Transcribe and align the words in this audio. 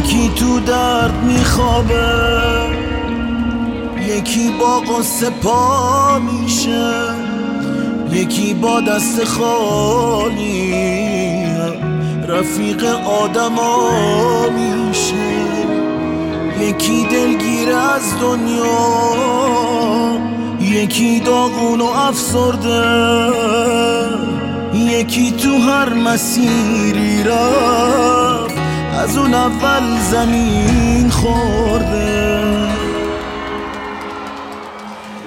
یکی 0.00 0.28
تو 0.36 0.60
درد 0.60 1.24
میخوابه 1.24 2.12
یکی 4.08 4.50
با 4.60 4.80
قصه 4.80 5.30
پا 5.30 6.18
میشه 6.18 6.92
یکی 8.12 8.54
با 8.54 8.80
دست 8.80 9.24
خالی. 9.24 10.74
رفیق 12.28 12.84
آدما 13.24 13.90
میشه 14.48 15.14
یکی 16.60 17.06
دلگیر 17.10 17.68
از 17.68 18.20
دنیا 18.20 19.00
یکی 20.60 21.20
داغون 21.20 21.80
و 21.80 21.84
افسرده 21.84 22.86
یکی 24.74 25.30
تو 25.32 25.58
هر 25.58 25.94
مسیری 25.94 27.22
رفت. 27.22 28.59
اون 29.30 29.38
اول 29.38 30.00
زمین 30.10 31.10
خورده. 31.10 32.40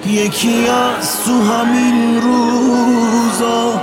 یکی 0.06 0.66
از 0.68 1.24
تو 1.24 1.32
همین 1.32 2.22
روزا 2.22 3.80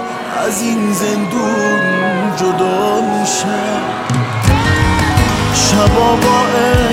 از 0.47 0.61
این 0.61 0.94
زندون 0.94 1.80
جدا 2.38 3.02
میشه. 3.02 3.61
شبا 5.53 6.16
با 6.16 6.42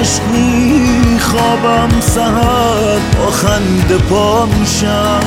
عشق 0.01 0.23
میخوابم 0.33 2.01
سهر 2.01 2.99
با 3.19 3.31
خنده 3.31 3.99
پا 3.99 4.47
میشم. 4.47 5.21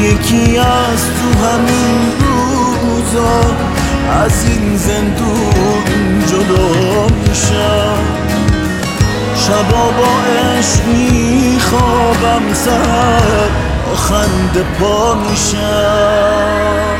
یکی 0.00 0.58
از 0.58 1.06
تو 1.06 1.46
همین 1.46 2.12
روزا 2.20 3.40
از 4.24 4.44
این 4.44 4.76
زندون 4.76 6.00
جدا 6.26 7.09
شبا 9.50 9.90
با 9.90 10.12
عشق 10.58 10.86
میخوابم 10.86 12.54
سر 12.54 13.50
خنده 13.94 14.62
پا 14.78 15.14
میشم. 15.14 16.90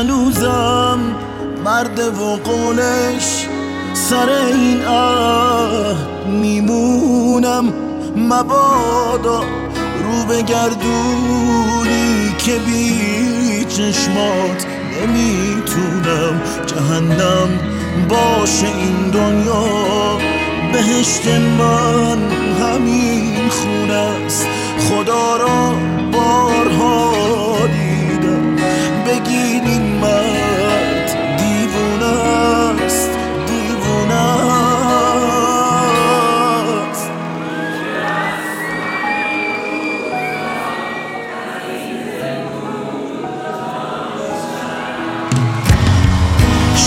هنوزم 0.00 0.98
مرد 1.64 1.98
و 1.98 2.36
قولش 2.44 3.46
سر 3.94 4.28
این 4.28 4.84
عهد 4.84 6.26
میمونم. 6.26 7.72
مبادا 8.16 9.40
رو 10.04 10.24
به 10.28 10.42
گردونی 10.42 12.34
که 12.38 12.58
بی 12.58 13.64
چشمات 13.64 14.66
نمی‌تونم 15.02 16.42
جهنم 16.66 17.48
باشه 18.08 18.66
این 18.66 19.10
دنیا. 19.10 20.18
بهشت 20.72 21.26
من 21.58 22.18
همین 22.62 23.48
خونه 23.48 23.92
است 23.92 24.46
خدا 24.88 25.36
را 25.36 25.69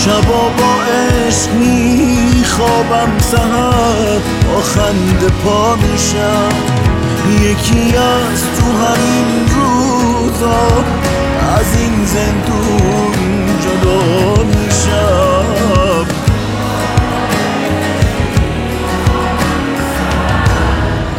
شبا 0.04 0.48
با 0.58 0.82
عشق 0.84 1.52
میخوابم 1.52 3.18
سهر 3.18 4.18
با 4.48 4.60
خنده 4.60 5.28
پا 5.44 5.76
میشم. 5.76 6.52
یکی 7.40 7.96
از 7.96 8.42
تو 8.58 8.66
همین 8.66 9.48
روزا 9.54 10.84
از 11.56 11.76
این 11.78 12.04
زندون 12.04 13.46
جدا 13.60 14.42
میشم. 14.44 15.44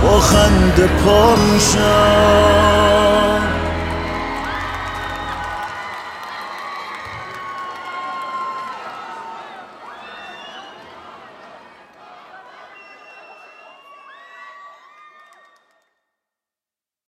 با 0.03 0.19
خنده 0.19 0.87
پا 0.87 1.35
میشم. 1.35 2.74